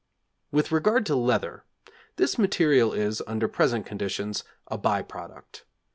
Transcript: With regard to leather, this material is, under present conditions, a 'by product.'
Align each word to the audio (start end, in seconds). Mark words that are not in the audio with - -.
With 0.51 0.71
regard 0.71 1.05
to 1.05 1.15
leather, 1.15 1.63
this 2.15 2.39
material 2.39 2.91
is, 2.91 3.21
under 3.27 3.47
present 3.47 3.85
conditions, 3.85 4.43
a 4.65 4.75
'by 4.75 5.03
product.' 5.03 5.63